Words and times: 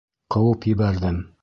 Ҡыуып 0.35 0.65
ебәрҙем. 0.73 1.25